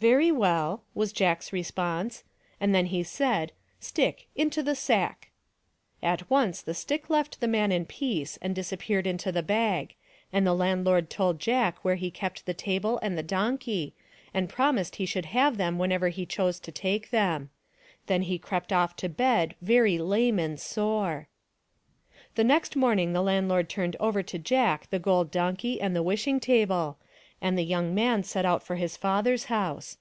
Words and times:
"Very 0.00 0.32
well," 0.32 0.82
was 0.94 1.12
Jack's 1.12 1.52
response; 1.52 2.24
and 2.58 2.74
then 2.74 2.86
he 2.86 3.02
said," 3.02 3.52
Stick, 3.80 4.28
into 4.34 4.62
the 4.62 4.74
sack!" 4.74 5.28
At 6.02 6.30
once 6.30 6.62
the 6.62 6.72
stick 6.72 7.10
left 7.10 7.40
the 7.42 7.46
man 7.46 7.70
in 7.70 7.84
peace 7.84 8.38
and 8.40 8.54
disappeared 8.54 9.06
into 9.06 9.30
the 9.30 9.42
bag, 9.42 9.94
and 10.32 10.46
the 10.46 10.54
landlord 10.54 11.10
told 11.10 11.38
Jack 11.38 11.84
where 11.84 11.96
he 11.96 12.10
kept 12.10 12.46
the 12.46 12.54
table 12.54 12.98
and 13.02 13.18
the 13.18 13.22
donkey, 13.22 13.94
and 14.32 14.48
promised 14.48 14.96
he 14.96 15.04
should 15.04 15.26
have 15.26 15.58
them 15.58 15.76
whenever 15.78 16.08
he 16.08 16.24
chose 16.24 16.58
to 16.60 16.72
take 16.72 17.10
them. 17.10 17.50
Then 18.06 18.22
he 18.22 18.38
crept 18.38 18.72
off 18.72 18.96
to 18.96 19.08
bed 19.10 19.54
very 19.60 19.98
lame 19.98 20.38
and 20.38 20.58
sore. 20.58 21.28
The 22.36 22.44
next 22.44 22.74
morning 22.74 23.12
the 23.12 23.20
landlord 23.22 23.68
turned 23.68 23.96
over 24.00 24.22
to 24.22 24.38
Jack 24.38 24.88
the 24.88 24.98
gold 24.98 25.30
donkey 25.30 25.78
and 25.78 25.94
the 25.94 26.02
wishing 26.02 26.40
table, 26.40 26.96
and 27.42 27.56
the 27.56 27.62
young 27.64 27.94
man 27.94 28.22
set 28.22 28.44
out 28.44 28.62
for 28.62 28.76
his 28.76 28.98
father's 28.98 29.44
house. 29.44 29.96